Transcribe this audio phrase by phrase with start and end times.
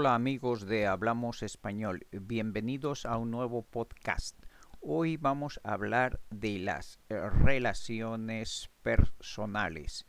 [0.00, 4.34] Hola amigos de Hablamos Español, bienvenidos a un nuevo podcast.
[4.80, 10.06] Hoy vamos a hablar de las relaciones personales.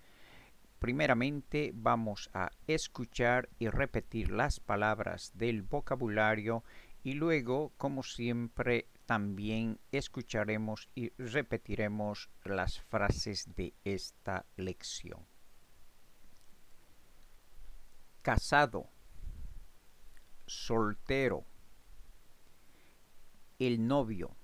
[0.80, 6.64] Primeramente vamos a escuchar y repetir las palabras del vocabulario
[7.04, 15.26] y luego, como siempre, también escucharemos y repetiremos las frases de esta lección.
[18.22, 18.88] Casado,
[20.52, 21.46] soltero,
[23.58, 24.36] el novio,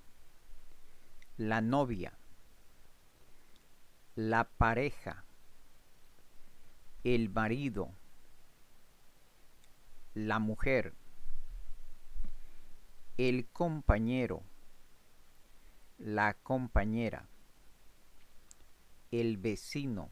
[1.36, 2.16] la novia,
[4.14, 5.22] la pareja,
[7.04, 7.92] el marido,
[10.14, 10.94] la mujer,
[13.18, 14.42] el compañero,
[15.98, 17.28] la compañera,
[19.10, 20.08] el vecino,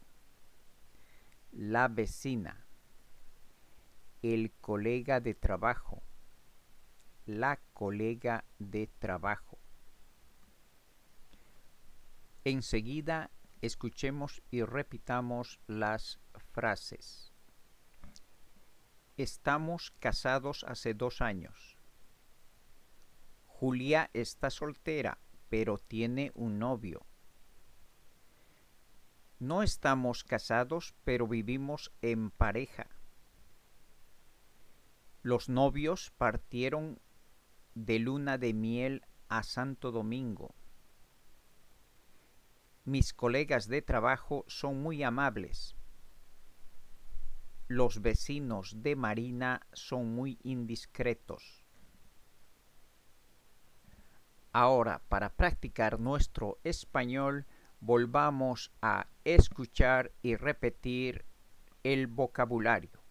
[1.53, 2.66] la vecina,
[4.33, 6.03] el colega de trabajo,
[7.27, 9.59] la colega de trabajo.
[12.45, 16.19] Enseguida escuchemos y repitamos las
[16.53, 17.33] frases.
[19.17, 21.79] Estamos casados hace dos años.
[23.47, 27.07] Julia está soltera, pero tiene un novio.
[29.39, 32.96] No estamos casados, pero vivimos en pareja.
[35.27, 37.01] Los novios partieron
[37.75, 40.55] de luna de miel a Santo Domingo.
[42.85, 45.75] Mis colegas de trabajo son muy amables.
[47.67, 51.65] Los vecinos de Marina son muy indiscretos.
[54.53, 57.47] Ahora, para practicar nuestro español,
[57.81, 61.25] volvamos a escuchar y repetir
[61.83, 63.06] el vocabulario.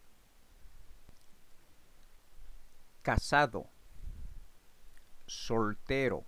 [3.06, 3.70] Casado,
[5.28, 6.26] soltero,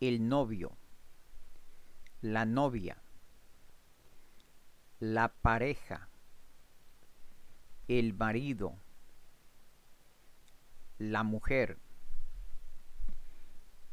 [0.00, 0.76] el novio,
[2.20, 3.00] la novia,
[4.98, 6.08] la pareja,
[7.86, 8.74] el marido,
[10.98, 11.78] la mujer,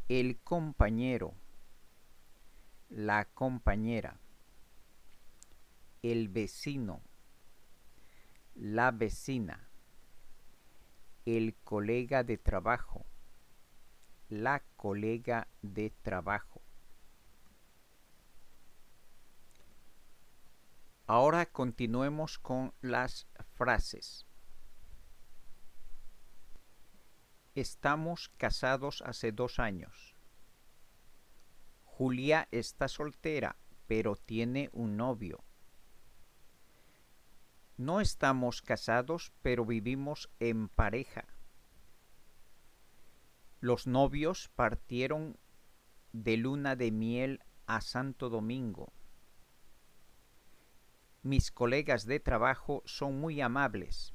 [0.10, 1.36] el compañero,
[2.90, 4.20] la compañera,
[6.02, 7.00] el vecino,
[8.56, 9.70] la vecina,
[11.26, 13.06] el colega de trabajo,
[14.30, 16.62] la colega de trabajo.
[21.06, 24.26] Ahora continuemos con las frases.
[27.56, 30.16] Estamos casados hace dos años.
[31.84, 35.44] Julia está soltera, pero tiene un novio.
[37.78, 41.26] No estamos casados, pero vivimos en pareja.
[43.60, 45.38] Los novios partieron
[46.12, 48.94] de luna de miel a Santo Domingo.
[51.24, 54.14] Mis colegas de trabajo son muy amables.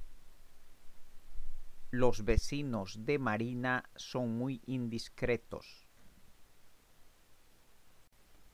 [1.91, 5.89] Los vecinos de Marina son muy indiscretos.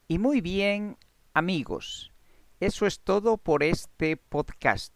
[0.06, 0.97] Y muy bien,
[1.32, 2.12] amigos,
[2.60, 4.94] eso es todo por este podcast.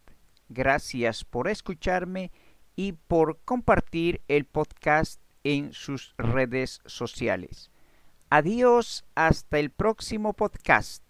[0.48, 2.30] Gracias por escucharme
[2.76, 7.70] y por compartir el podcast en sus redes sociales.
[8.30, 11.07] Adiós, hasta el próximo podcast.